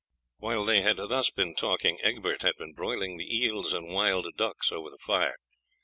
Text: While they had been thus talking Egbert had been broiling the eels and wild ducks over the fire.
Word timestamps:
While 0.39 0.65
they 0.65 0.81
had 0.81 0.95
been 0.97 1.09
thus 1.09 1.31
talking 1.59 1.99
Egbert 2.01 2.41
had 2.41 2.55
been 2.57 2.73
broiling 2.73 3.17
the 3.17 3.45
eels 3.45 3.71
and 3.71 3.93
wild 3.93 4.25
ducks 4.35 4.71
over 4.71 4.89
the 4.89 4.97
fire. 4.97 5.37